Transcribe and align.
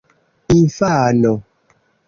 infano 0.57 1.33